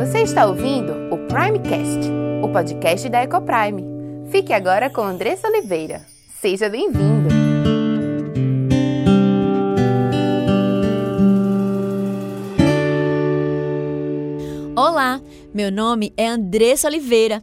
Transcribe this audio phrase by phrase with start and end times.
[0.00, 2.10] Você está ouvindo o Primecast,
[2.42, 3.84] o podcast da Ecoprime.
[4.30, 6.00] Fique agora com Andressa Oliveira.
[6.40, 7.28] Seja bem-vindo!
[14.74, 15.20] Olá,
[15.52, 17.42] meu nome é Andressa Oliveira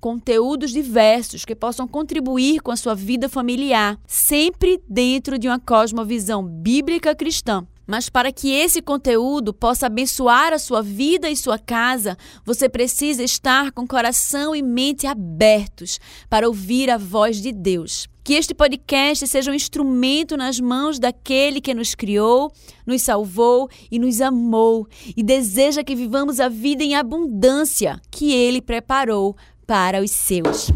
[0.00, 6.44] conteúdos diversos que possam contribuir com a sua vida familiar, sempre dentro de uma cosmovisão
[6.44, 7.66] bíblica cristã.
[7.86, 13.22] Mas para que esse conteúdo possa abençoar a sua vida e sua casa, você precisa
[13.22, 18.08] estar com coração e mente abertos para ouvir a voz de Deus.
[18.24, 22.50] Que este podcast seja um instrumento nas mãos daquele que nos criou,
[22.84, 28.60] nos salvou e nos amou e deseja que vivamos a vida em abundância que ele
[28.60, 29.36] preparou
[29.66, 30.70] para os seus.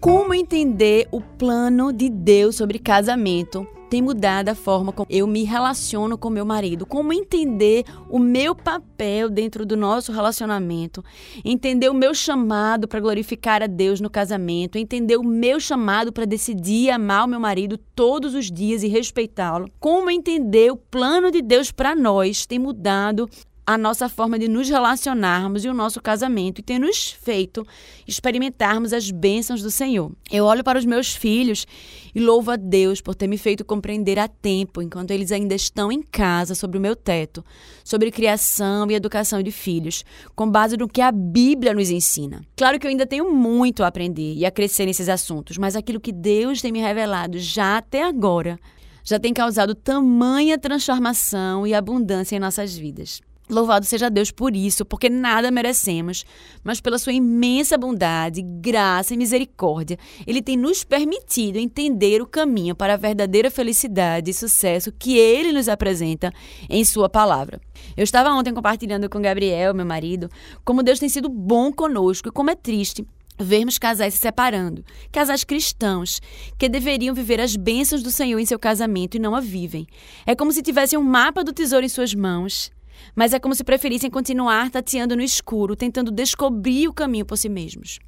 [0.00, 3.66] Como entender o plano de Deus sobre casamento?
[3.88, 8.54] Tem mudado a forma como eu me relaciono com meu marido, como entender o meu
[8.54, 11.02] papel dentro do nosso relacionamento,
[11.42, 16.26] entender o meu chamado para glorificar a Deus no casamento, entender o meu chamado para
[16.26, 21.40] decidir amar o meu marido todos os dias e respeitá-lo, como entender o plano de
[21.40, 22.44] Deus para nós?
[22.44, 23.26] Tem mudado
[23.68, 27.66] a nossa forma de nos relacionarmos e o nosso casamento e ter nos feito
[28.06, 30.10] experimentarmos as bênçãos do Senhor.
[30.32, 31.66] Eu olho para os meus filhos
[32.14, 35.92] e louvo a Deus por ter me feito compreender a tempo, enquanto eles ainda estão
[35.92, 37.44] em casa, sobre o meu teto,
[37.84, 40.02] sobre criação e educação de filhos,
[40.34, 42.40] com base no que a Bíblia nos ensina.
[42.56, 46.00] Claro que eu ainda tenho muito a aprender e a crescer nesses assuntos, mas aquilo
[46.00, 48.58] que Deus tem me revelado já até agora
[49.04, 53.22] já tem causado tamanha transformação e abundância em nossas vidas.
[53.50, 56.24] Louvado seja Deus por isso, porque nada merecemos,
[56.62, 62.74] mas pela sua imensa bondade, graça e misericórdia, Ele tem nos permitido entender o caminho
[62.74, 66.32] para a verdadeira felicidade e sucesso que Ele nos apresenta
[66.68, 67.58] em Sua palavra.
[67.96, 70.28] Eu estava ontem compartilhando com Gabriel, meu marido,
[70.62, 73.06] como Deus tem sido bom conosco e como é triste
[73.40, 76.20] vermos casais se separando, casais cristãos,
[76.58, 79.86] que deveriam viver as bênçãos do Senhor em seu casamento e não a vivem.
[80.26, 82.70] É como se tivessem um mapa do tesouro em suas mãos
[83.14, 87.48] mas é como se preferissem continuar tateando no escuro, tentando descobrir o caminho por si
[87.48, 87.98] mesmos.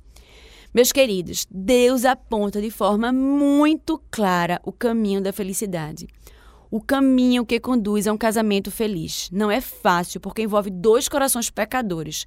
[0.72, 6.06] Meus queridos, Deus aponta de forma muito clara o caminho da felicidade
[6.70, 9.28] o caminho que conduz a um casamento feliz.
[9.32, 12.26] Não é fácil, porque envolve dois corações pecadores.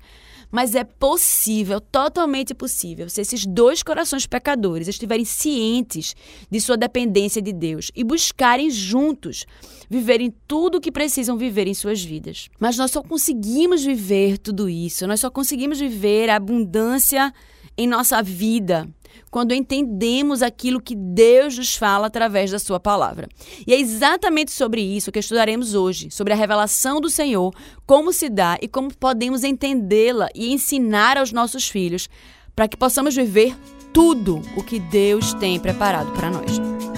[0.52, 6.16] Mas é possível, totalmente possível, se esses dois corações pecadores estiverem cientes
[6.52, 9.46] de sua dependência de Deus e buscarem juntos
[9.90, 12.50] viverem tudo o que precisam viver em suas vidas.
[12.60, 17.34] Mas nós só conseguimos viver tudo isso, nós só conseguimos viver a abundância
[17.78, 18.88] em nossa vida
[19.30, 23.28] quando entendemos aquilo que Deus nos fala através da Sua palavra.
[23.66, 27.54] E é exatamente sobre isso que estudaremos hoje, sobre a revelação do Senhor,
[27.86, 32.08] como se dá e como podemos entendê-la e ensinar aos nossos filhos,
[32.56, 33.56] para que possamos viver
[33.92, 36.93] tudo o que Deus tem preparado para nós.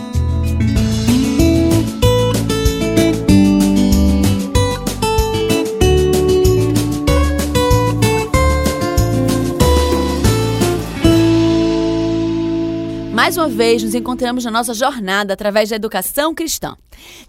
[13.26, 16.78] Mais uma vez, nos encontramos na nossa jornada através da educação cristã.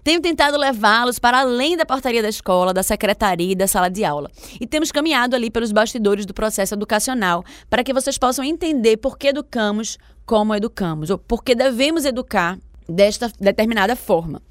[0.03, 4.05] Tenho tentado levá-los para além da portaria da escola, da secretaria e da sala de
[4.05, 4.29] aula.
[4.61, 9.17] E temos caminhado ali pelos bastidores do processo educacional para que vocês possam entender por
[9.17, 14.41] que educamos como educamos, ou por que devemos educar desta determinada forma.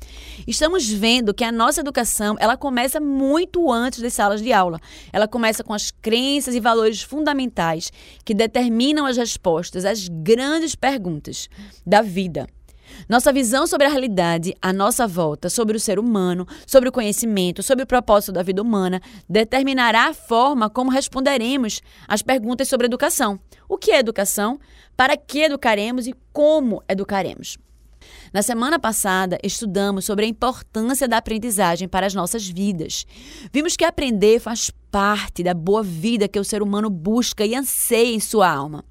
[0.47, 4.81] Estamos vendo que a nossa educação, ela começa muito antes das salas de aula.
[5.13, 7.91] Ela começa com as crenças e valores fundamentais
[8.25, 11.49] que determinam as respostas às grandes perguntas
[11.85, 12.47] da vida.
[13.09, 17.63] Nossa visão sobre a realidade, a nossa volta, sobre o ser humano, sobre o conhecimento,
[17.63, 23.39] sobre o propósito da vida humana, determinará a forma como responderemos às perguntas sobre educação.
[23.69, 24.59] O que é educação?
[24.97, 27.59] Para que educaremos e como educaremos?
[28.33, 33.07] Na semana passada, estudamos sobre a importância da aprendizagem para as nossas vidas.
[33.53, 38.15] Vimos que aprender faz parte da boa vida que o ser humano busca e anseia
[38.15, 38.85] em sua alma.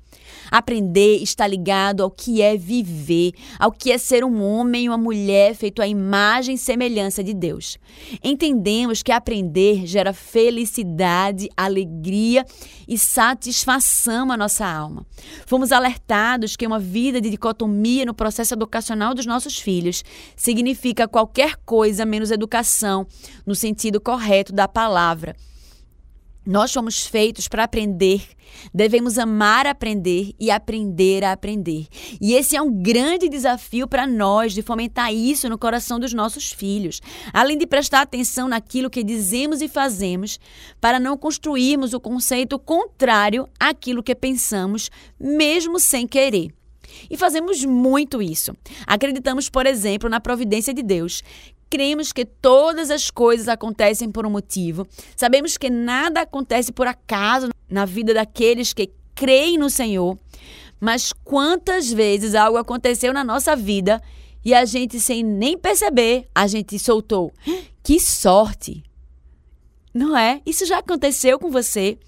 [0.55, 4.97] Aprender está ligado ao que é viver, ao que é ser um homem e uma
[4.97, 7.77] mulher feito à imagem e semelhança de Deus.
[8.23, 12.45] Entendemos que aprender gera felicidade, alegria
[12.87, 15.05] e satisfação à nossa alma.
[15.45, 20.05] Fomos alertados que uma vida de dicotomia no processo educacional dos nossos filhos
[20.37, 23.05] significa qualquer coisa menos educação,
[23.45, 25.35] no sentido correto da palavra.
[26.45, 28.21] Nós somos feitos para aprender.
[28.73, 31.87] Devemos amar aprender e aprender a aprender.
[32.21, 36.51] E esse é um grande desafio para nós de fomentar isso no coração dos nossos
[36.51, 37.01] filhos.
[37.33, 40.39] Além de prestar atenção naquilo que dizemos e fazemos,
[40.79, 46.53] para não construirmos o conceito contrário àquilo que pensamos, mesmo sem querer.
[47.09, 48.55] E fazemos muito isso.
[48.85, 51.23] Acreditamos, por exemplo, na providência de Deus,
[51.69, 54.87] cremos que todas as coisas acontecem por um motivo.
[55.15, 60.17] Sabemos que nada acontece por acaso na vida daqueles que creem no Senhor.
[60.79, 64.01] Mas quantas vezes algo aconteceu na nossa vida
[64.43, 67.33] e a gente, sem nem perceber, a gente soltou.
[67.85, 68.83] Que sorte!
[69.93, 70.41] Não é?
[70.43, 71.99] Isso já aconteceu com você?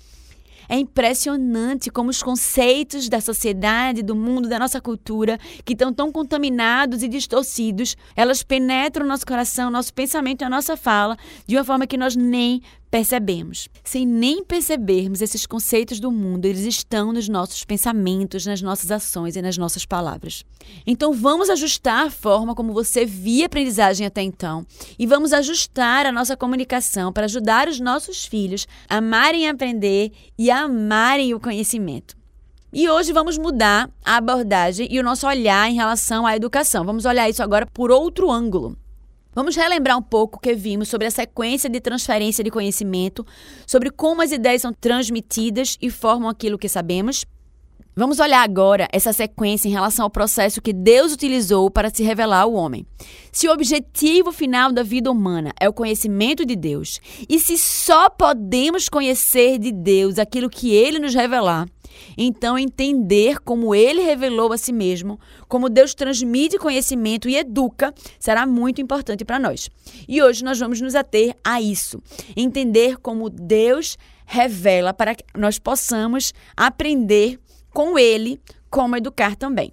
[0.69, 6.12] É impressionante como os conceitos da sociedade, do mundo, da nossa cultura, que estão tão
[6.12, 11.56] contaminados e distorcidos, elas penetram o nosso coração, nosso pensamento e a nossa fala de
[11.56, 13.68] uma forma que nós nem percebemos.
[13.84, 19.36] Sem nem percebermos esses conceitos do mundo, eles estão nos nossos pensamentos, nas nossas ações
[19.36, 20.44] e nas nossas palavras.
[20.86, 24.66] Então vamos ajustar a forma como você via a aprendizagem até então
[24.98, 30.50] e vamos ajustar a nossa comunicação para ajudar os nossos filhos a amarem aprender e
[30.50, 32.16] a amarem o conhecimento.
[32.72, 36.84] E hoje vamos mudar a abordagem e o nosso olhar em relação à educação.
[36.84, 38.78] Vamos olhar isso agora por outro ângulo.
[39.38, 43.24] Vamos relembrar um pouco o que vimos sobre a sequência de transferência de conhecimento,
[43.68, 47.24] sobre como as ideias são transmitidas e formam aquilo que sabemos.
[47.95, 52.41] Vamos olhar agora essa sequência em relação ao processo que Deus utilizou para se revelar
[52.41, 52.85] ao homem.
[53.31, 58.07] Se o objetivo final da vida humana é o conhecimento de Deus, e se só
[58.09, 61.68] podemos conhecer de Deus aquilo que ele nos revelar,
[62.18, 68.45] então, entender como ele revelou a si mesmo, como Deus transmite conhecimento e educa, será
[68.45, 69.69] muito importante para nós.
[70.07, 72.01] E hoje nós vamos nos ater a isso.
[72.35, 77.39] Entender como Deus revela para que nós possamos aprender
[77.77, 78.41] com ele
[78.71, 79.71] como educar também.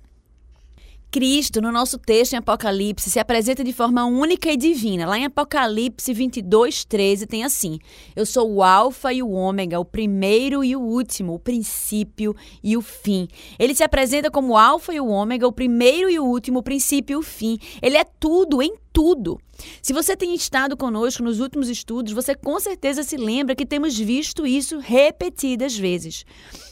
[1.11, 5.07] Cristo, no nosso texto em Apocalipse, se apresenta de forma única e divina.
[5.07, 7.79] Lá em Apocalipse 22, 13, tem assim:
[8.15, 12.77] Eu sou o Alfa e o Ômega, o primeiro e o último, o princípio e
[12.77, 13.27] o fim.
[13.59, 16.63] Ele se apresenta como o Alfa e o Ômega, o primeiro e o último, o
[16.63, 17.59] princípio e o fim.
[17.81, 19.41] Ele é tudo em tudo.
[19.83, 23.99] Se você tem estado conosco nos últimos estudos, você com certeza se lembra que temos
[23.99, 26.25] visto isso repetidas vezes.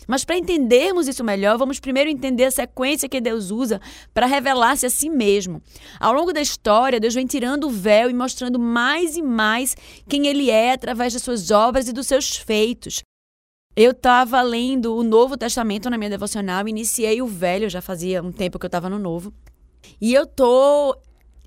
[0.06, 3.80] Mas para entendermos isso melhor, vamos primeiro entender a sequência que Deus usa
[4.14, 5.60] para revelar-se a si mesmo.
[5.98, 9.76] Ao longo da história, Deus vem tirando o véu e mostrando mais e mais
[10.08, 13.02] quem Ele é através das suas obras e dos seus feitos.
[13.74, 18.30] Eu estava lendo o Novo Testamento na minha devocional, iniciei o Velho, já fazia um
[18.30, 19.32] tempo que eu estava no Novo.
[20.00, 20.96] E eu tô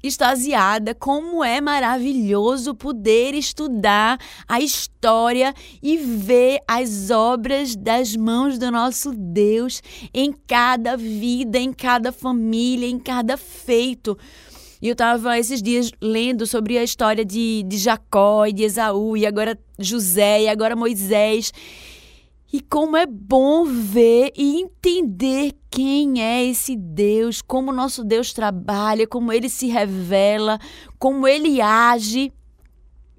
[0.08, 8.72] extasiada como é maravilhoso poder estudar a história e ver as obras das mãos do
[8.72, 9.82] nosso Deus
[10.14, 14.18] em cada vida, em cada família, em cada feito.
[14.82, 19.18] E eu estava esses dias lendo sobre a história de, de Jacó e de Esaú,
[19.18, 21.52] e agora José, e agora Moisés.
[22.56, 29.06] E como é bom ver e entender quem é esse Deus, como nosso Deus trabalha,
[29.06, 30.58] como ele se revela,
[30.98, 32.32] como ele age.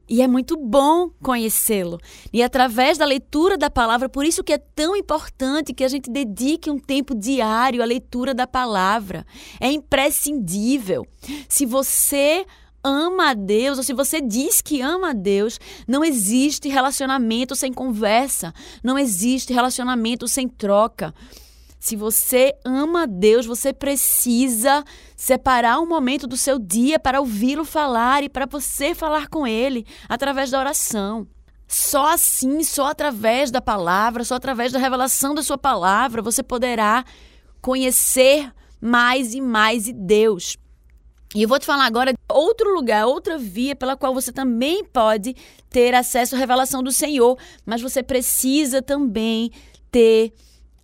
[0.09, 2.01] E é muito bom conhecê-lo.
[2.33, 6.11] E através da leitura da palavra, por isso que é tão importante que a gente
[6.11, 9.27] dedique um tempo diário à leitura da palavra.
[9.61, 11.07] É imprescindível.
[11.47, 12.47] Se você
[12.87, 17.73] ama a Deus, ou se você diz que ama a Deus, não existe relacionamento sem
[17.73, 21.13] conversa, não existe relacionamento sem troca.
[21.79, 24.85] Se você ama a Deus, você precisa
[25.17, 29.87] separar um momento do seu dia para ouvi-lo falar e para você falar com ele
[30.09, 31.27] através da oração.
[31.69, 37.05] Só assim, só através da palavra, só através da revelação da sua palavra, você poderá
[37.61, 40.57] conhecer mais e mais de Deus.
[41.37, 44.83] E eu vou te falar agora de outro lugar, outra via pela qual você também
[44.83, 45.37] pode
[45.69, 49.51] ter acesso à revelação do Senhor, mas você precisa também
[49.91, 50.33] ter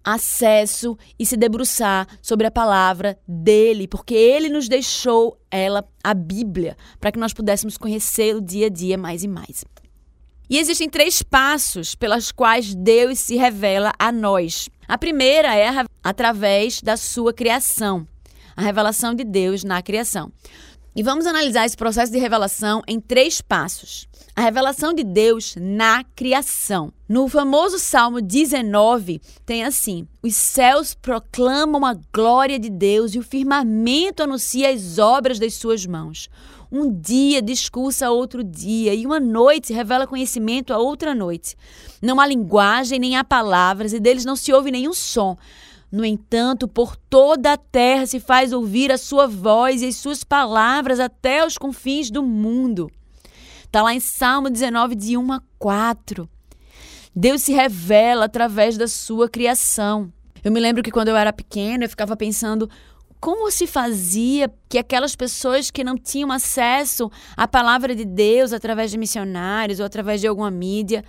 [0.05, 6.77] acesso e se debruçar sobre a palavra dele, porque ele nos deixou ela, a Bíblia,
[7.01, 9.65] para que nós pudéssemos conhecê-lo dia a dia mais e mais.
[10.51, 14.69] E existem três passos pelas quais Deus se revela a nós.
[14.87, 15.71] A primeira é
[16.05, 18.07] através da sua criação,
[18.57, 20.33] a revelação de Deus na criação.
[20.95, 24.07] E vamos analisar esse processo de revelação em três passos.
[24.37, 26.93] A revelação de Deus na criação.
[27.09, 33.23] No famoso Salmo 19, tem assim: Os céus proclamam a glória de Deus e o
[33.23, 36.29] firmamento anuncia as obras das suas mãos.
[36.71, 41.55] Um dia discursa outro dia, e uma noite revela conhecimento a outra noite.
[42.01, 45.37] Não há linguagem nem há palavras, e deles não se ouve nenhum som.
[45.93, 50.25] No entanto, por toda a terra se faz ouvir a sua voz e as suas
[50.25, 52.91] palavras até os confins do mundo.
[53.65, 56.27] Está lá em Salmo 19, de 1 a 4.
[57.15, 60.11] Deus se revela através da sua criação.
[60.43, 62.71] Eu me lembro que quando eu era pequena, eu ficava pensando
[63.21, 68.91] como se fazia que aquelas pessoas que não tinham acesso à palavra de Deus através
[68.91, 71.05] de missionários ou através de alguma mídia,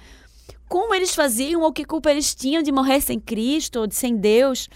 [0.67, 4.15] como eles faziam ou que culpa eles tinham de morrer sem Cristo ou de sem
[4.15, 4.69] Deus.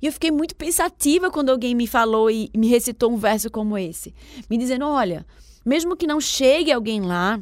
[0.00, 3.78] E eu fiquei muito pensativa quando alguém me falou e me recitou um verso como
[3.78, 4.14] esse,
[4.50, 5.24] me dizendo: olha,
[5.64, 7.40] mesmo que não chegue alguém lá,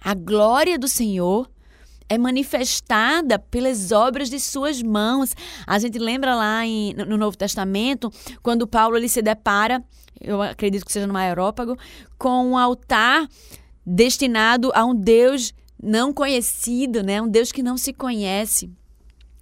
[0.00, 1.48] a glória do Senhor
[2.08, 5.34] é manifestada pelas obras de suas mãos.
[5.66, 8.12] A gente lembra lá em, no Novo Testamento,
[8.42, 9.82] quando Paulo ele se depara,
[10.20, 11.74] eu acredito que seja no aerópago,
[12.18, 13.26] com um altar
[13.84, 17.20] destinado a um Deus não conhecido, né?
[17.20, 18.70] Um Deus que não se conhece.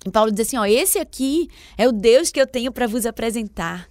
[0.04, 3.04] E Paulo diz assim: ó, esse aqui é o Deus que eu tenho para vos
[3.04, 3.86] apresentar.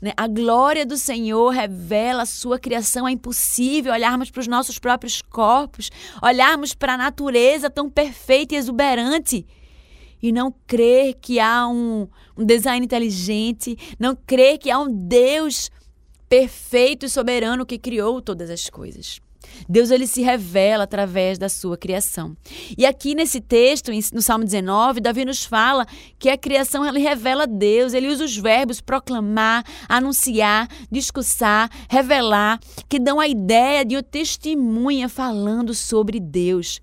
[0.00, 0.12] Né?
[0.16, 3.06] A glória do Senhor revela a sua criação.
[3.06, 5.90] É impossível olharmos para os nossos próprios corpos,
[6.20, 9.46] olharmos para a natureza tão perfeita e exuberante
[10.20, 15.70] e não crer que há um, um design inteligente, não crer que há um Deus
[16.28, 19.20] perfeito e soberano que criou todas as coisas.
[19.68, 22.36] Deus ele se revela através da sua criação.
[22.76, 25.86] E aqui nesse texto, no Salmo 19, Davi nos fala
[26.18, 32.98] que a criação ele revela Deus, ele usa os verbos proclamar, anunciar, discursar, revelar, que
[32.98, 36.80] dão a ideia de uma testemunha falando sobre Deus.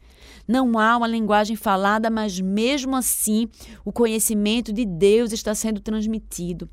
[0.48, 3.48] Não há uma linguagem falada, mas mesmo assim
[3.86, 6.68] o conhecimento de Deus está sendo transmitido.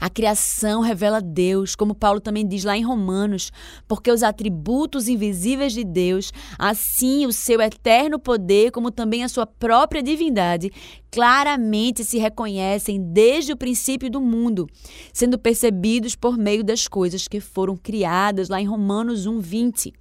[0.00, 3.50] A criação revela Deus, como Paulo também diz lá em Romanos,
[3.86, 9.46] porque os atributos invisíveis de Deus, assim o seu eterno poder, como também a sua
[9.46, 10.70] própria divindade,
[11.10, 14.66] claramente se reconhecem desde o princípio do mundo,
[15.12, 19.92] sendo percebidos por meio das coisas que foram criadas, lá em Romanos 1:20.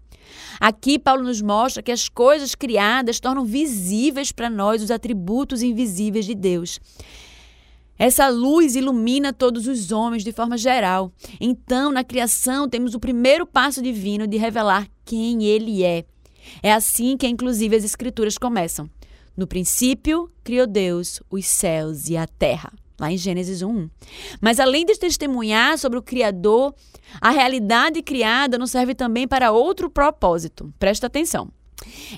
[0.59, 6.25] Aqui, Paulo nos mostra que as coisas criadas tornam visíveis para nós os atributos invisíveis
[6.25, 6.79] de Deus.
[7.99, 11.11] Essa luz ilumina todos os homens de forma geral.
[11.39, 16.05] Então, na criação, temos o primeiro passo divino de revelar quem ele é.
[16.63, 18.89] É assim que, inclusive, as Escrituras começam.
[19.35, 22.71] No princípio, criou Deus os céus e a terra.
[22.97, 23.89] Lá em Gênesis 1.
[24.41, 26.73] Mas além de testemunhar sobre o Criador,
[27.19, 30.73] a realidade criada nos serve também para outro propósito.
[30.79, 31.49] Presta atenção.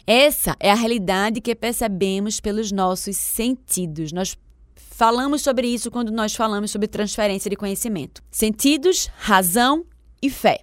[0.06, 4.12] Essa é a realidade que percebemos pelos nossos sentidos.
[4.12, 4.36] Nós
[5.02, 8.22] Falamos sobre isso quando nós falamos sobre transferência de conhecimento.
[8.30, 9.84] Sentidos, razão
[10.22, 10.60] e fé.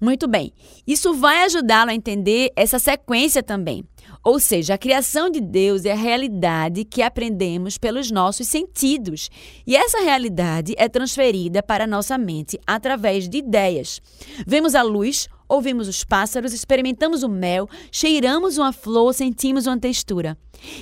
[0.00, 0.52] Muito bem.
[0.84, 3.84] Isso vai ajudá-lo a entender essa sequência também.
[4.24, 9.30] Ou seja, a criação de Deus é a realidade que aprendemos pelos nossos sentidos.
[9.64, 14.02] E essa realidade é transferida para a nossa mente através de ideias.
[14.44, 20.36] Vemos a luz, ouvimos os pássaros, experimentamos o mel, cheiramos uma flor, sentimos uma textura.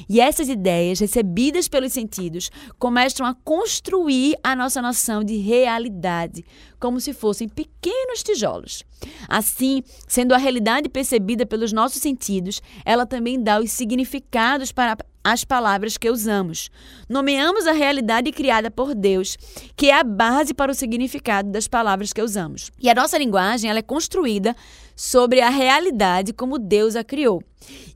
[0.08, 6.44] E essas ideias, recebidas pelos sentidos, começam a construir a nossa noção de realidade,
[6.78, 8.84] como se fossem pequenos tijolos.
[9.28, 15.42] Assim, sendo a realidade percebida pelos nossos sentidos, ela também dá os significados para as
[15.42, 16.70] palavras que usamos.
[17.08, 19.38] Nomeamos a realidade criada por Deus,
[19.74, 22.70] que é a base para o significado das palavras que usamos.
[22.78, 24.54] E a nossa linguagem ela é construída
[24.96, 27.42] sobre a realidade como Deus a criou.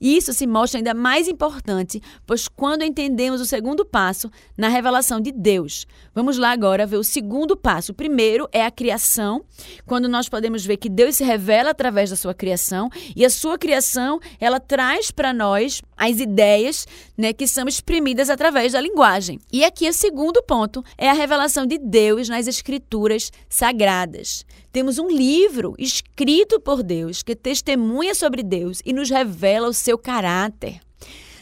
[0.00, 5.32] Isso se mostra ainda mais importante, pois quando entendemos o segundo passo na revelação de
[5.32, 5.86] Deus.
[6.14, 7.92] Vamos lá agora ver o segundo passo.
[7.92, 9.44] O primeiro é a criação,
[9.84, 13.58] quando nós podemos ver que Deus se revela através da sua criação e a sua
[13.58, 16.86] criação, ela traz para nós as ideias,
[17.16, 19.38] né, que são exprimidas através da linguagem.
[19.52, 24.44] E aqui o segundo ponto é a revelação de Deus nas escrituras sagradas.
[24.70, 29.96] Temos um livro escrito por Deus que testemunha sobre Deus e nos revela o seu
[29.96, 30.80] caráter.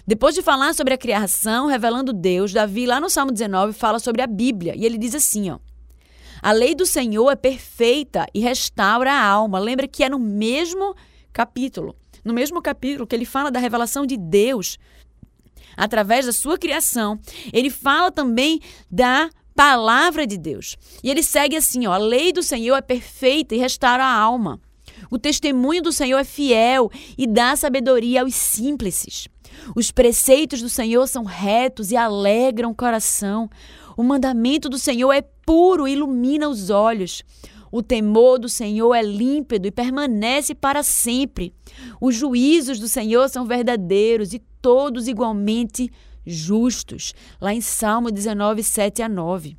[0.07, 4.23] Depois de falar sobre a criação, revelando Deus, Davi, lá no Salmo 19, fala sobre
[4.23, 4.75] a Bíblia.
[4.77, 5.59] E ele diz assim: ó.
[6.41, 9.59] A lei do Senhor é perfeita e restaura a alma.
[9.59, 10.95] Lembra que é no mesmo
[11.33, 11.97] capítulo.
[12.25, 14.79] No mesmo capítulo que ele fala da revelação de Deus
[15.77, 17.19] através da sua criação,
[17.53, 20.77] ele fala também da palavra de Deus.
[21.03, 24.61] E ele segue assim: ó, a lei do Senhor é perfeita e restaura a alma.
[25.11, 29.29] O testemunho do Senhor é fiel e dá sabedoria aos simples.
[29.75, 33.49] Os preceitos do Senhor são retos e alegram o coração.
[33.97, 37.23] O mandamento do Senhor é puro e ilumina os olhos.
[37.71, 41.53] O temor do Senhor é límpido e permanece para sempre.
[42.01, 45.91] Os juízos do Senhor são verdadeiros e todos igualmente.
[47.41, 49.57] Lá em Salmo 19, 7 a 9.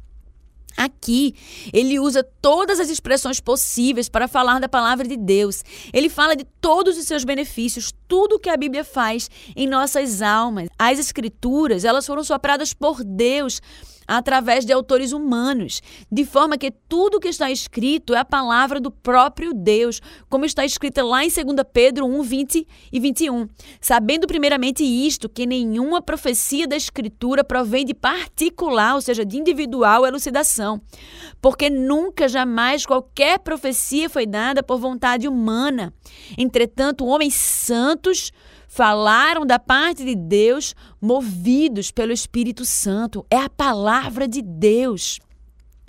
[0.77, 1.33] Aqui,
[1.73, 5.63] ele usa todas as expressões possíveis para falar da palavra de Deus.
[5.91, 10.21] Ele fala de todos os seus benefícios, tudo o que a Bíblia faz em nossas
[10.21, 10.69] almas.
[10.77, 13.59] As escrituras, elas foram sopradas por Deus
[14.07, 18.89] através de autores humanos, de forma que tudo que está escrito é a palavra do
[18.89, 23.47] próprio Deus, como está escrita lá em 2 Pedro 1, 20 e 21.
[23.81, 30.05] Sabendo primeiramente isto, que nenhuma profecia da Escritura provém de particular, ou seja, de individual
[30.05, 30.81] elucidação,
[31.41, 35.93] porque nunca, jamais qualquer profecia foi dada por vontade humana.
[36.37, 38.31] Entretanto, homens santos
[38.77, 43.25] falaram da parte de Deus, movidos pelo Espírito Santo.
[43.27, 45.19] É a palavra de Deus.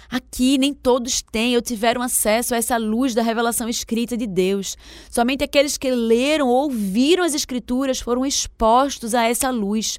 [0.09, 4.75] Aqui nem todos têm ou tiveram acesso a essa luz da revelação escrita de Deus.
[5.11, 9.99] Somente aqueles que leram ou ouviram as Escrituras foram expostos a essa luz.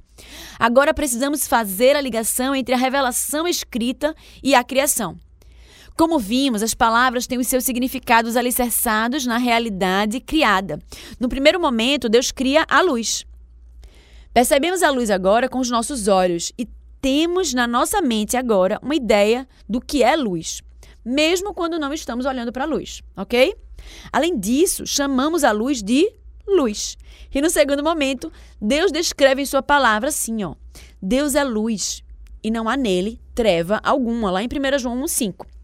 [0.57, 5.15] Agora precisamos fazer a ligação entre a revelação escrita e a criação.
[5.99, 10.79] Como vimos, as palavras têm os seus significados alicerçados na realidade criada.
[11.19, 13.25] No primeiro momento, Deus cria a luz.
[14.33, 16.65] Percebemos a luz agora com os nossos olhos e
[17.01, 20.61] temos na nossa mente agora uma ideia do que é luz,
[21.03, 23.53] mesmo quando não estamos olhando para a luz, ok?
[24.09, 26.09] Além disso, chamamos a luz de
[26.47, 26.97] luz.
[27.35, 30.55] E no segundo momento, Deus descreve em sua palavra assim, ó:
[31.01, 32.01] Deus é luz
[32.41, 35.58] e não há nele treva alguma, lá em 1 João 1:5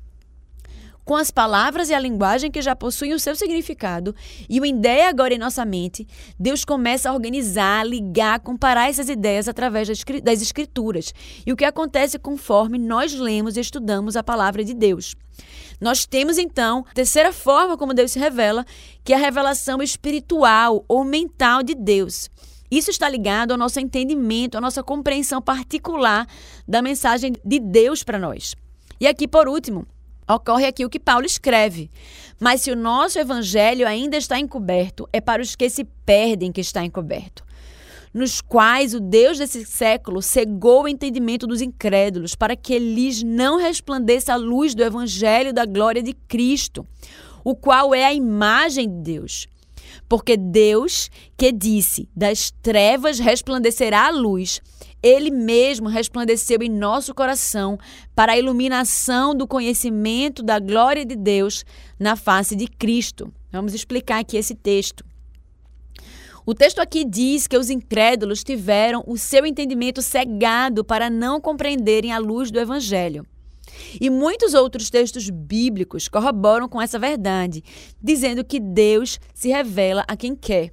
[1.05, 4.15] com as palavras e a linguagem que já possuem o seu significado
[4.49, 6.07] e uma ideia agora em nossa mente,
[6.39, 9.87] Deus começa a organizar, ligar, comparar essas ideias através
[10.23, 11.13] das escrituras.
[11.45, 15.15] E o que acontece conforme nós lemos e estudamos a palavra de Deus.
[15.79, 18.65] Nós temos então a terceira forma como Deus se revela,
[19.03, 22.29] que é a revelação espiritual ou mental de Deus.
[22.71, 26.25] Isso está ligado ao nosso entendimento, à nossa compreensão particular
[26.67, 28.55] da mensagem de Deus para nós.
[28.99, 29.85] E aqui, por último,
[30.27, 31.91] Ocorre aqui o que Paulo escreve.
[32.39, 36.61] Mas se o nosso evangelho ainda está encoberto, é para os que se perdem que
[36.61, 37.43] está encoberto.
[38.13, 43.59] Nos quais o Deus desse século cegou o entendimento dos incrédulos, para que lhes não
[43.59, 46.88] resplandeça a luz do evangelho da glória de Cristo,
[47.43, 49.47] o qual é a imagem de Deus.
[50.07, 54.61] Porque Deus, que disse: Das trevas resplandecerá a luz,
[55.05, 57.77] ele mesmo resplandeceu em nosso coração
[58.15, 61.63] para a iluminação do conhecimento da glória de Deus
[61.99, 63.31] na face de Cristo.
[63.51, 65.05] Vamos explicar aqui esse texto.
[66.43, 72.11] O texto aqui diz que os incrédulos tiveram o seu entendimento cegado para não compreenderem
[72.11, 73.27] a luz do Evangelho.
[74.01, 77.63] E muitos outros textos bíblicos corroboram com essa verdade,
[78.01, 80.71] dizendo que Deus se revela a quem quer.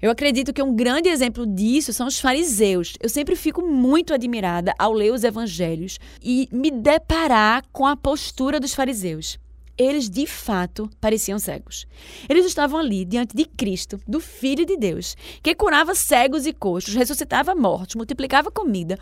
[0.00, 2.94] Eu acredito que um grande exemplo disso são os fariseus.
[3.00, 8.60] Eu sempre fico muito admirada ao ler os evangelhos e me deparar com a postura
[8.60, 9.38] dos fariseus.
[9.78, 11.86] Eles de fato pareciam cegos.
[12.28, 16.94] Eles estavam ali diante de Cristo, do Filho de Deus, que curava cegos e coxos,
[16.94, 18.98] ressuscitava mortos, multiplicava comida.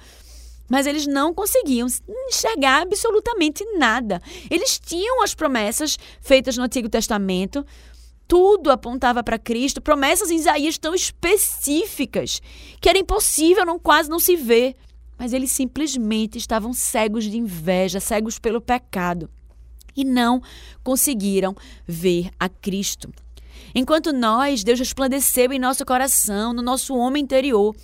[0.69, 1.89] Mas eles não conseguiam
[2.29, 4.23] enxergar absolutamente nada.
[4.51, 7.65] Eles tinham as promessas feitas no Antigo Testamento,
[8.27, 12.41] tudo apontava para Cristo, promessas em Isaías tão específicas
[12.81, 14.75] que era impossível não quase não se ver.
[15.19, 19.31] Mas eles simplesmente estavam cegos de inveja, cegos pelo pecado
[19.97, 20.43] e não
[20.83, 21.55] conseguiram
[21.87, 23.13] ver a Cristo.
[23.75, 27.75] Enquanto nós, Deus resplandeceu em nosso coração, no nosso homem interior,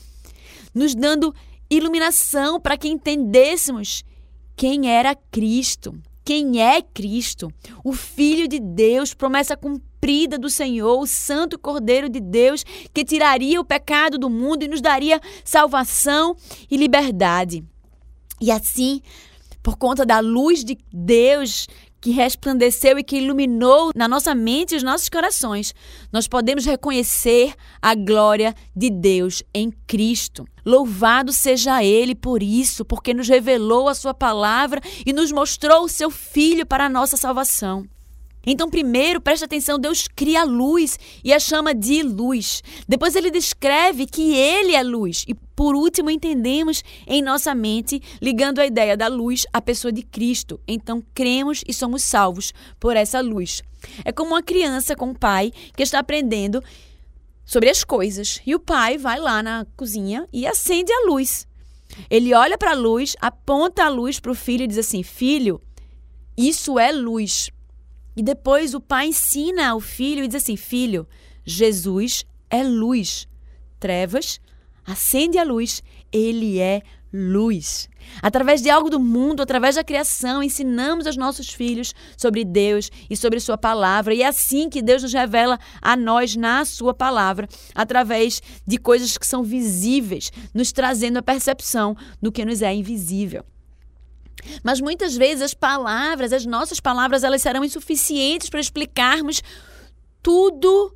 [0.75, 1.35] nos dando
[1.69, 4.03] iluminação para que entendêssemos
[4.57, 7.53] quem era Cristo, quem é Cristo,
[7.85, 9.90] o Filho de Deus, promessa cumprida
[10.41, 14.81] do Senhor, o Santo Cordeiro de Deus, que tiraria o pecado do mundo e nos
[14.81, 16.35] daria salvação
[16.71, 17.63] e liberdade.
[18.41, 19.03] E assim,
[19.63, 21.69] por conta da luz de Deus
[22.01, 25.75] que resplandeceu e que iluminou na nossa mente e os nossos corações,
[26.11, 30.47] nós podemos reconhecer a glória de Deus em Cristo.
[30.65, 35.89] Louvado seja Ele por isso, porque nos revelou a Sua palavra e nos mostrou o
[35.89, 37.87] Seu Filho para a nossa salvação.
[38.47, 42.63] Então, primeiro, preste atenção, Deus cria a luz e a chama de luz.
[42.89, 45.25] Depois ele descreve que ele é luz.
[45.29, 50.03] E por último, entendemos em nossa mente, ligando a ideia da luz à pessoa de
[50.03, 50.59] Cristo.
[50.67, 53.63] Então, cremos e somos salvos por essa luz.
[54.05, 56.63] É como uma criança com um pai que está aprendendo
[57.45, 58.41] sobre as coisas.
[58.47, 61.47] E o pai vai lá na cozinha e acende a luz.
[62.09, 65.61] Ele olha para a luz, aponta a luz para o filho e diz assim: Filho,
[66.37, 67.51] isso é luz.
[68.21, 71.09] E depois o pai ensina ao filho e diz assim: Filho,
[71.43, 73.27] Jesus é luz.
[73.79, 74.39] Trevas,
[74.85, 77.89] acende a luz, ele é luz.
[78.21, 83.17] Através de algo do mundo, através da criação, ensinamos aos nossos filhos sobre Deus e
[83.17, 84.13] sobre Sua palavra.
[84.13, 89.17] E é assim que Deus nos revela a nós na Sua palavra, através de coisas
[89.17, 93.47] que são visíveis, nos trazendo a percepção do que nos é invisível.
[94.63, 99.43] Mas muitas vezes as palavras, as nossas palavras, elas serão insuficientes para explicarmos
[100.23, 100.95] tudo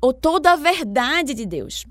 [0.00, 1.86] ou toda a verdade de Deus.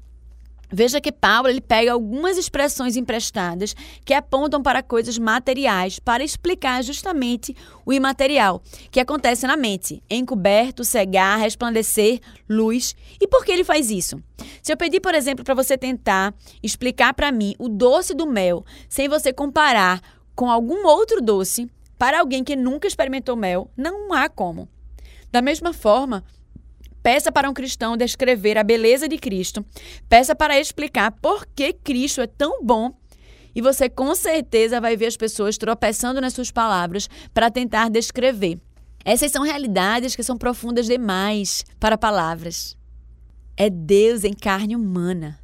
[0.75, 6.83] Veja que Paulo ele pega algumas expressões emprestadas que apontam para coisas materiais para explicar
[6.83, 12.19] justamente o imaterial que acontece na mente: encoberto, cegar, resplandecer,
[12.49, 12.95] luz.
[13.21, 14.19] E por que ele faz isso?
[14.63, 18.65] Se eu pedir, por exemplo, para você tentar explicar para mim o doce do mel,
[18.89, 20.01] sem você comparar
[20.35, 24.67] com algum outro doce, para alguém que nunca experimentou mel, não há como.
[25.31, 26.23] Da mesma forma,
[27.01, 29.65] peça para um cristão descrever a beleza de Cristo,
[30.07, 32.93] peça para explicar por que Cristo é tão bom
[33.55, 38.59] e você com certeza vai ver as pessoas tropeçando nas suas palavras para tentar descrever.
[39.05, 42.77] Essas são realidades que são profundas demais para palavras.
[43.55, 45.39] É Deus em carne humana.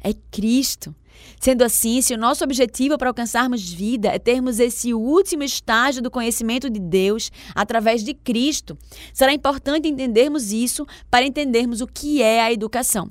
[0.00, 0.94] É Cristo.
[1.40, 6.10] Sendo assim, se o nosso objetivo para alcançarmos vida é termos esse último estágio do
[6.10, 8.76] conhecimento de Deus através de Cristo,
[9.12, 13.10] será importante entendermos isso para entendermos o que é a educação.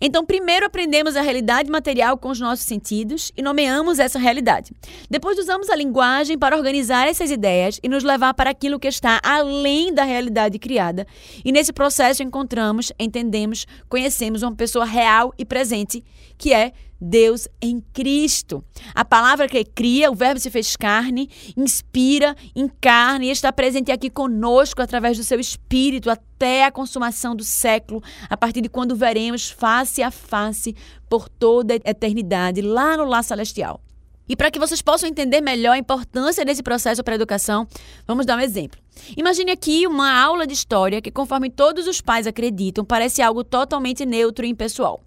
[0.00, 4.72] Então, primeiro aprendemos a realidade material com os nossos sentidos e nomeamos essa realidade.
[5.10, 9.20] Depois usamos a linguagem para organizar essas ideias e nos levar para aquilo que está
[9.24, 11.06] além da realidade criada.
[11.44, 16.04] E nesse processo encontramos, entendemos, conhecemos uma pessoa real e presente,
[16.36, 18.64] que é Deus em Cristo.
[18.94, 24.10] A palavra que cria, o Verbo se fez carne, inspira, encarna e está presente aqui
[24.10, 29.50] conosco através do seu Espírito até a consumação do século, a partir de quando veremos
[29.50, 30.74] face a face
[31.08, 33.80] por toda a eternidade lá no lar celestial.
[34.28, 37.66] E para que vocês possam entender melhor a importância desse processo para a educação,
[38.06, 38.78] vamos dar um exemplo.
[39.16, 44.04] Imagine aqui uma aula de história que, conforme todos os pais acreditam, parece algo totalmente
[44.04, 45.02] neutro e impessoal.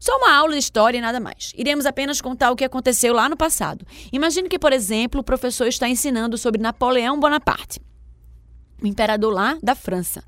[0.00, 1.52] Só uma aula de história e nada mais.
[1.56, 3.86] Iremos apenas contar o que aconteceu lá no passado.
[4.12, 7.80] Imagine que, por exemplo, o professor está ensinando sobre Napoleão Bonaparte
[8.82, 10.22] o imperador lá da França.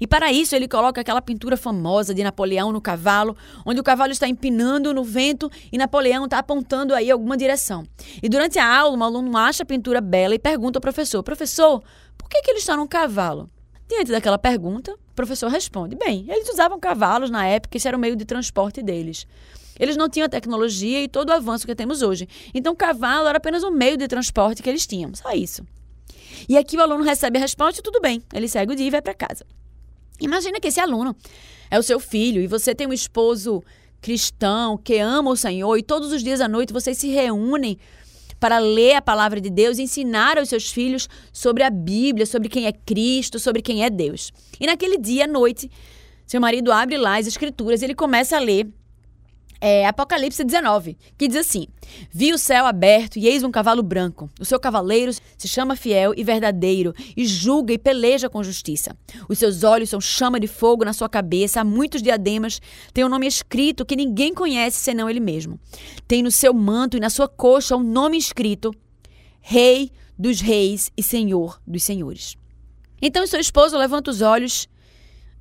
[0.00, 4.12] E para isso ele coloca aquela pintura famosa de Napoleão no cavalo, onde o cavalo
[4.12, 7.84] está empinando no vento e Napoleão está apontando aí alguma direção.
[8.22, 11.82] E durante a aula, um aluno acha a pintura bela e pergunta ao professor: Professor,
[12.18, 13.50] por que, que ele está num cavalo?
[13.88, 18.00] Diante daquela pergunta, o professor responde: Bem, eles usavam cavalos na época, esse era o
[18.00, 19.26] meio de transporte deles.
[19.78, 22.28] Eles não tinham a tecnologia e todo o avanço que temos hoje.
[22.54, 25.12] Então, cavalo era apenas um meio de transporte que eles tinham.
[25.14, 25.66] Só isso.
[26.48, 28.22] E aqui o aluno recebe a resposta e tudo bem.
[28.32, 29.44] Ele segue o dia e vai para casa.
[30.20, 31.16] Imagina que esse aluno
[31.70, 33.62] é o seu filho e você tem um esposo
[34.00, 37.78] cristão que ama o Senhor e todos os dias à noite vocês se reúnem
[38.38, 42.66] para ler a palavra de Deus ensinar aos seus filhos sobre a Bíblia, sobre quem
[42.66, 44.32] é Cristo, sobre quem é Deus.
[44.60, 45.70] E naquele dia à noite,
[46.26, 48.66] seu marido abre lá as escrituras e ele começa a ler
[49.60, 51.66] é, Apocalipse 19, que diz assim:
[52.10, 54.30] Vi o céu aberto e eis um cavalo branco.
[54.40, 58.96] O seu cavaleiro se chama fiel e verdadeiro, e julga e peleja com justiça.
[59.28, 62.60] Os seus olhos são chama de fogo na sua cabeça, há muitos diademas,
[62.92, 65.58] tem um nome escrito que ninguém conhece senão ele mesmo.
[66.06, 68.72] Tem no seu manto e na sua coxa um nome escrito:
[69.40, 72.36] Rei dos Reis e Senhor dos Senhores.
[73.00, 74.68] Então seu esposo levanta os olhos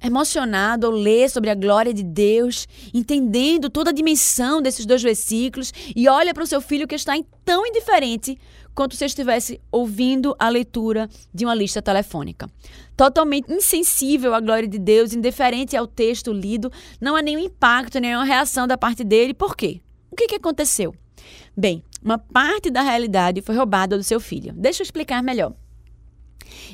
[0.03, 5.71] emocionado ao ler sobre a glória de Deus, entendendo toda a dimensão desses dois versículos,
[5.95, 7.13] e olha para o seu filho que está
[7.45, 8.37] tão indiferente
[8.75, 12.49] quanto se estivesse ouvindo a leitura de uma lista telefônica.
[12.97, 18.25] Totalmente insensível à glória de Deus, indiferente ao texto lido, não há nenhum impacto, nenhuma
[18.25, 19.33] reação da parte dele.
[19.33, 19.81] Por quê?
[20.11, 20.93] O que, que aconteceu?
[21.55, 24.53] Bem, uma parte da realidade foi roubada do seu filho.
[24.53, 25.53] Deixa eu explicar melhor.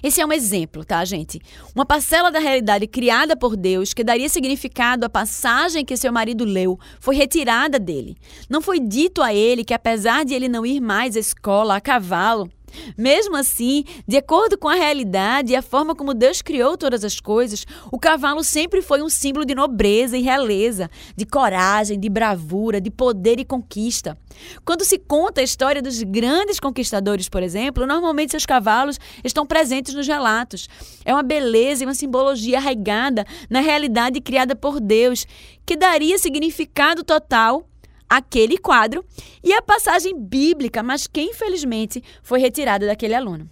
[0.01, 1.39] Esse é um exemplo, tá, gente?
[1.75, 6.45] Uma parcela da realidade criada por Deus, que daria significado à passagem que seu marido
[6.45, 8.17] leu, foi retirada dele.
[8.49, 11.81] Não foi dito a ele que, apesar de ele não ir mais à escola a
[11.81, 12.49] cavalo,
[12.97, 17.19] mesmo assim, de acordo com a realidade e a forma como Deus criou todas as
[17.19, 22.81] coisas, o cavalo sempre foi um símbolo de nobreza e realeza, de coragem, de bravura,
[22.81, 24.17] de poder e conquista.
[24.65, 29.93] Quando se conta a história dos grandes conquistadores, por exemplo, normalmente seus cavalos estão presentes
[29.93, 30.67] nos relatos.
[31.05, 35.25] É uma beleza e uma simbologia arraigada na realidade criada por Deus,
[35.65, 37.68] que daria significado total
[38.09, 39.05] aquele quadro
[39.43, 43.49] e a passagem bíblica, mas que infelizmente foi retirada daquele aluno.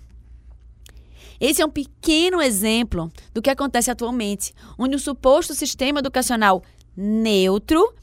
[1.39, 6.63] Esse é um pequeno exemplo do que acontece atualmente, onde o suposto sistema educacional
[6.96, 7.93] neutro,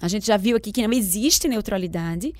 [0.00, 2.32] a gente já viu aqui que não existe neutralidade,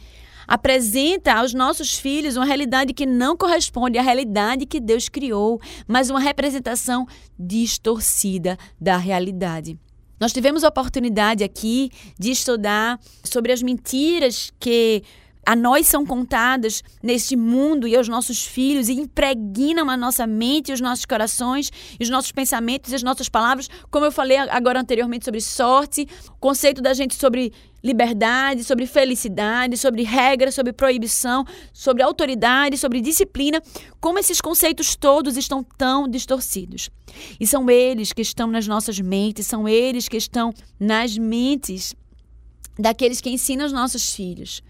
[0.46, 6.08] apresenta aos nossos filhos uma realidade que não corresponde à realidade que Deus criou, mas
[6.08, 7.06] uma representação
[7.38, 9.78] distorcida da realidade.
[10.20, 15.02] Nós tivemos a oportunidade aqui de estudar sobre as mentiras que
[15.48, 20.72] a nós são contadas neste mundo e aos nossos filhos e impregnam a nossa mente,
[20.72, 25.40] os nossos corações, os nossos pensamentos as nossas palavras, como eu falei agora anteriormente sobre
[25.40, 27.50] sorte, o conceito da gente sobre
[27.82, 33.62] liberdade, sobre felicidade, sobre regra, sobre proibição, sobre autoridade, sobre disciplina,
[34.00, 36.90] como esses conceitos todos estão tão distorcidos.
[37.38, 41.94] E são eles que estão nas nossas mentes, são eles que estão nas mentes
[42.78, 44.62] daqueles que ensinam os nossos filhos.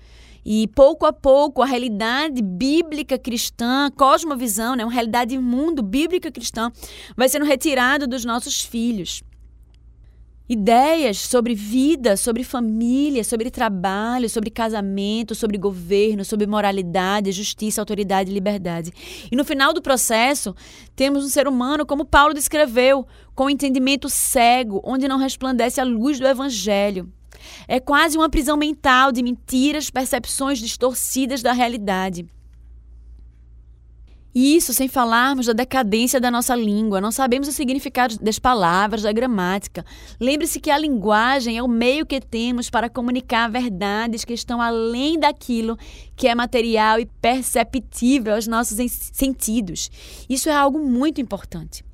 [0.44, 6.73] E pouco a pouco a realidade bíblica cristã, cosmovisão, né, uma realidade mundo bíblica cristã,
[7.16, 9.23] vai sendo retirada dos nossos filhos.
[10.49, 18.31] Ideias sobre vida, sobre família, sobre trabalho, sobre casamento, sobre governo, sobre moralidade, justiça, autoridade
[18.31, 18.91] e liberdade.
[19.31, 20.57] E no final do processo,
[20.97, 25.85] temos um ser humano, como Paulo descreveu, com um entendimento cego, onde não resplandece a
[25.85, 27.13] luz do evangelho.
[27.69, 32.27] É quase uma prisão mental de mentiras, percepções distorcidas da realidade.
[34.35, 37.01] Isso sem falarmos da decadência da nossa língua.
[37.01, 39.85] Não sabemos o significado das palavras, da gramática.
[40.21, 45.19] Lembre-se que a linguagem é o meio que temos para comunicar verdades que estão além
[45.19, 45.79] daquilo
[46.14, 48.79] que é material e perceptível aos nossos
[49.12, 49.91] sentidos.
[50.29, 51.88] Isso é algo muito importante.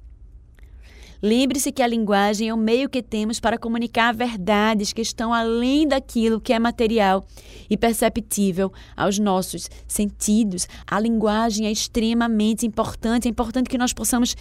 [1.25, 5.89] Lembre-se que a linguagem é o meio que temos para comunicar verdades que estão além
[5.89, 7.25] daquilo que é material
[7.71, 10.69] e perceptível aos nossos sentidos.
[10.87, 13.27] A linguagem é extremamente importante.
[13.27, 14.37] É importante que nós possamos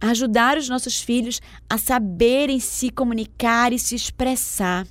[0.00, 4.86] ajudar os nossos filhos a saberem se comunicar e se expressar.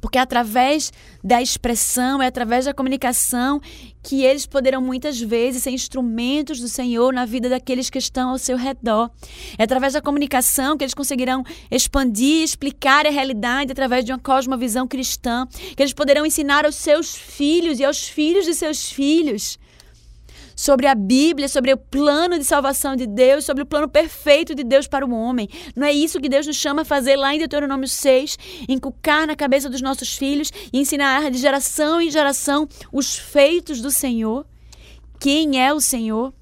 [0.00, 3.60] Porque é através da expressão, é através da comunicação
[4.02, 8.38] que eles poderão muitas vezes ser instrumentos do Senhor na vida daqueles que estão ao
[8.38, 9.10] seu redor.
[9.58, 14.86] É através da comunicação que eles conseguirão expandir, explicar a realidade através de uma cosmovisão
[14.86, 19.58] cristã, que eles poderão ensinar aos seus filhos e aos filhos de seus filhos
[20.58, 24.64] sobre a Bíblia, sobre o plano de salvação de Deus, sobre o plano perfeito de
[24.64, 25.48] Deus para o homem.
[25.76, 28.36] Não é isso que Deus nos chama a fazer lá em Deuteronômio 6,
[28.68, 33.88] inculcar na cabeça dos nossos filhos e ensinar de geração em geração os feitos do
[33.88, 34.44] Senhor?
[35.20, 36.34] Quem é o Senhor?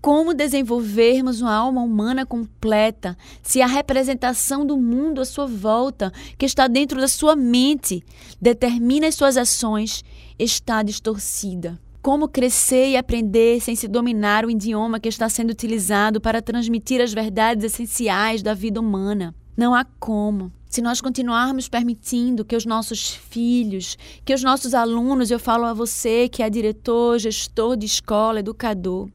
[0.00, 6.46] Como desenvolvermos uma alma humana completa se a representação do mundo à sua volta, que
[6.46, 8.04] está dentro da sua mente,
[8.40, 10.04] determina as suas ações,
[10.38, 11.76] está distorcida?
[12.02, 17.00] Como crescer e aprender sem se dominar o idioma que está sendo utilizado para transmitir
[17.00, 19.32] as verdades essenciais da vida humana?
[19.56, 20.52] Não há como.
[20.68, 25.72] Se nós continuarmos permitindo que os nossos filhos, que os nossos alunos, eu falo a
[25.72, 29.08] você que é diretor, gestor de escola, educador,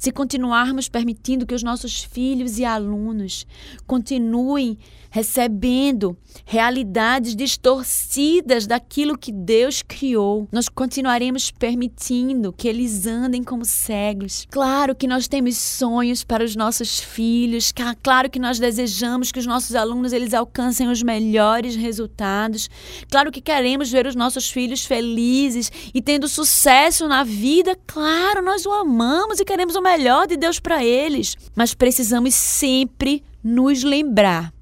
[0.00, 3.46] se continuarmos permitindo que os nossos filhos e alunos
[3.86, 4.78] continuem
[5.10, 10.48] recebendo realidades distorcidas daquilo que Deus criou.
[10.52, 14.46] Nós continuaremos permitindo que eles andem como cegos.
[14.50, 19.46] Claro que nós temos sonhos para os nossos filhos, claro que nós desejamos que os
[19.46, 22.68] nossos alunos eles alcancem os melhores resultados.
[23.10, 27.76] Claro que queremos ver os nossos filhos felizes e tendo sucesso na vida.
[27.86, 33.22] Claro, nós o amamos e queremos o melhor de Deus para eles, mas precisamos sempre
[33.42, 34.52] nos lembrar: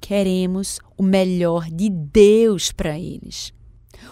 [0.00, 3.52] queremos o melhor de Deus para eles.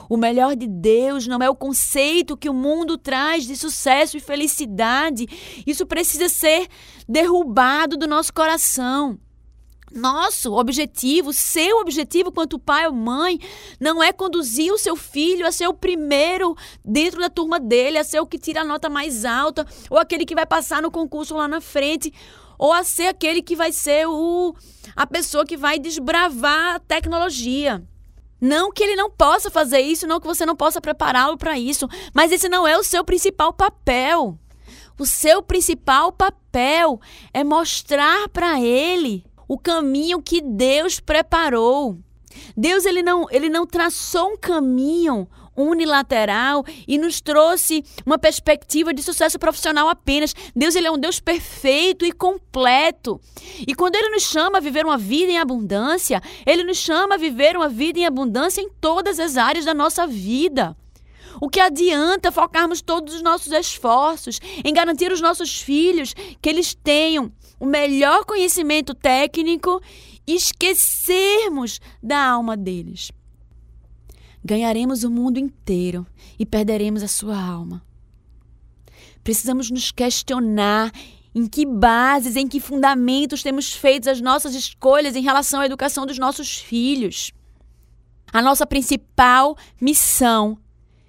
[0.08, 4.20] O melhor de Deus não é o conceito que o mundo traz de sucesso e
[4.20, 5.26] felicidade.
[5.66, 6.68] Isso precisa ser
[7.08, 9.18] derrubado do nosso coração.
[9.94, 13.38] Nosso objetivo, seu objetivo quanto pai ou mãe,
[13.78, 18.02] não é conduzir o seu filho a ser o primeiro dentro da turma dele, a
[18.02, 21.36] ser o que tira a nota mais alta, ou aquele que vai passar no concurso
[21.36, 22.12] lá na frente,
[22.58, 24.56] ou a ser aquele que vai ser o
[24.94, 27.82] a pessoa que vai desbravar a tecnologia.
[28.40, 31.88] Não que ele não possa fazer isso, não que você não possa prepará-lo para isso,
[32.12, 34.38] mas esse não é o seu principal papel.
[34.98, 37.00] O seu principal papel
[37.32, 41.98] é mostrar para ele o caminho que Deus preparou.
[42.56, 49.02] Deus ele não, ele não traçou um caminho unilateral e nos trouxe uma perspectiva de
[49.02, 50.34] sucesso profissional apenas.
[50.54, 53.20] Deus ele é um Deus perfeito e completo.
[53.66, 57.18] E quando ele nos chama a viver uma vida em abundância, ele nos chama a
[57.18, 60.76] viver uma vida em abundância em todas as áreas da nossa vida.
[61.40, 66.74] O que adianta focarmos todos os nossos esforços em garantir os nossos filhos que eles
[66.74, 69.80] tenham o melhor conhecimento técnico
[70.26, 73.10] e esquecermos da alma deles?
[74.44, 76.06] Ganharemos o mundo inteiro
[76.38, 77.82] e perderemos a sua alma.
[79.22, 80.92] Precisamos nos questionar
[81.34, 86.06] em que bases, em que fundamentos temos feito as nossas escolhas em relação à educação
[86.06, 87.32] dos nossos filhos.
[88.32, 90.58] A nossa principal missão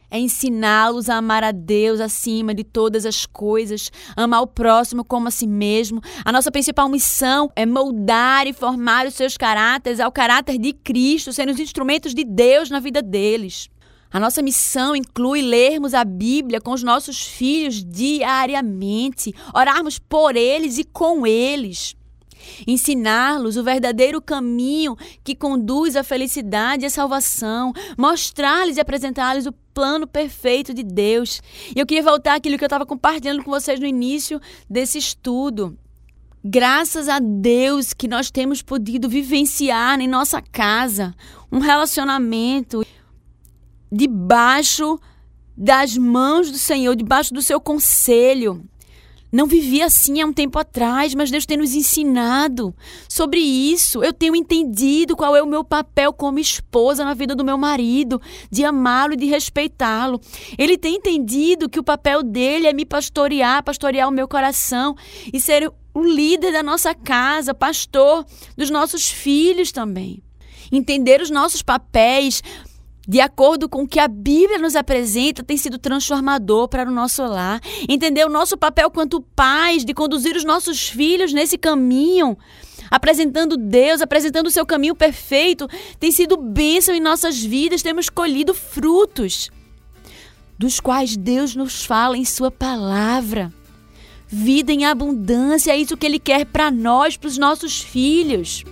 [0.10, 5.28] é ensiná-los a amar a Deus acima de todas as coisas, amar o próximo como
[5.28, 6.02] a si mesmo.
[6.24, 11.34] A nossa principal missão é moldar e formar os seus caráteres ao caráter de Cristo,
[11.34, 13.70] sendo os instrumentos de Deus na vida deles.
[14.12, 20.78] A nossa missão inclui lermos a Bíblia com os nossos filhos diariamente, orarmos por eles
[20.78, 21.96] e com eles
[22.68, 29.52] ensinar-los o verdadeiro caminho que conduz à felicidade e à salvação, mostrar-lhes e apresentar-lhes o
[29.74, 31.42] plano perfeito de Deus.
[31.76, 35.78] E eu queria voltar àquilo que eu estava compartilhando com vocês no início desse estudo.
[36.44, 41.16] Graças a Deus que nós temos podido vivenciar em nossa casa
[41.52, 42.86] um relacionamento
[43.92, 45.00] debaixo
[45.58, 48.64] das mãos do Senhor, debaixo do seu conselho.
[49.36, 52.74] Não vivia assim há um tempo atrás, mas Deus tem nos ensinado
[53.10, 54.02] sobre isso.
[54.02, 58.22] Eu tenho entendido qual é o meu papel como esposa na vida do meu marido,
[58.50, 60.22] de amá-lo e de respeitá-lo.
[60.58, 64.96] Ele tem entendido que o papel dele é me pastorear, pastorear o meu coração
[65.34, 70.24] e ser o líder da nossa casa, pastor dos nossos filhos também.
[70.72, 72.42] Entender os nossos papéis
[73.08, 77.24] de acordo com o que a Bíblia nos apresenta, tem sido transformador para o nosso
[77.24, 77.62] lar.
[77.88, 82.36] Entender o nosso papel quanto pais de conduzir os nossos filhos nesse caminho,
[82.90, 85.68] apresentando Deus, apresentando o seu caminho perfeito,
[86.00, 89.52] tem sido bênção em nossas vidas, temos colhido frutos,
[90.58, 93.54] dos quais Deus nos fala em Sua palavra.
[94.28, 98.64] Vida em abundância, é isso que Ele quer para nós, para os nossos filhos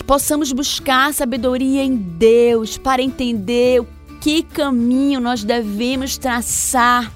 [0.00, 3.86] que possamos buscar sabedoria em Deus para entender o
[4.18, 7.12] que caminho nós devemos traçar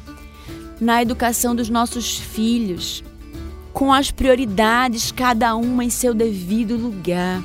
[0.79, 3.03] na educação dos nossos filhos,
[3.73, 7.43] com as prioridades, cada uma em seu devido lugar.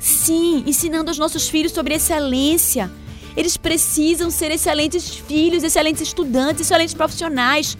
[0.00, 2.90] Sim, ensinando aos nossos filhos sobre excelência.
[3.36, 7.78] Eles precisam ser excelentes filhos, excelentes estudantes, excelentes profissionais.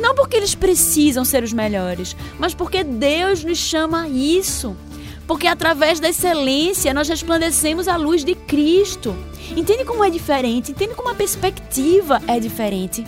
[0.00, 4.76] Não porque eles precisam ser os melhores, mas porque Deus nos chama a isso
[5.30, 9.16] porque através da excelência nós resplandecemos a luz de Cristo.
[9.56, 10.72] Entende como é diferente?
[10.72, 13.06] Entende como a perspectiva é diferente?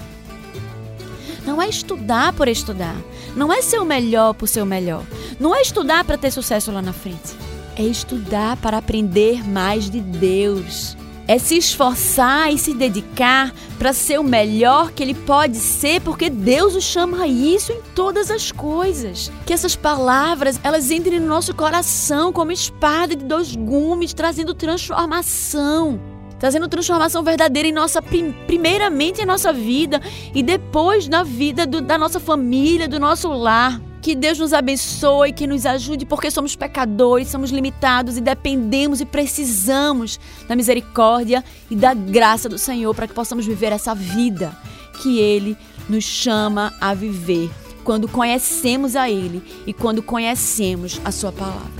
[1.44, 2.94] Não é estudar por estudar.
[3.34, 5.02] Não é ser o melhor por ser o melhor.
[5.40, 7.34] Não é estudar para ter sucesso lá na frente.
[7.76, 10.96] É estudar para aprender mais de Deus
[11.32, 16.28] é se esforçar e se dedicar para ser o melhor que ele pode ser, porque
[16.28, 19.32] Deus o chama a isso em todas as coisas.
[19.46, 25.98] Que essas palavras, elas entrem no nosso coração como espada de dois gumes, trazendo transformação.
[26.38, 30.02] Trazendo transformação verdadeira em nossa, primeiramente em nossa vida
[30.34, 33.80] e depois na vida do, da nossa família, do nosso lar.
[34.02, 39.06] Que Deus nos abençoe, que nos ajude, porque somos pecadores, somos limitados e dependemos e
[39.06, 44.56] precisamos da misericórdia e da graça do Senhor para que possamos viver essa vida
[45.00, 45.56] que Ele
[45.88, 47.48] nos chama a viver
[47.84, 51.70] quando conhecemos a Ele e quando conhecemos a Sua palavra.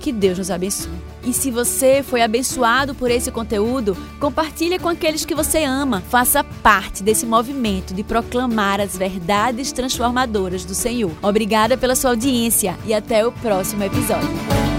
[0.00, 1.09] Que Deus nos abençoe.
[1.24, 6.02] E se você foi abençoado por esse conteúdo, compartilhe com aqueles que você ama.
[6.08, 11.12] Faça parte desse movimento de proclamar as verdades transformadoras do Senhor.
[11.22, 14.69] Obrigada pela sua audiência e até o próximo episódio.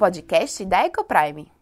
[0.00, 1.59] Podcast da Ecoprime.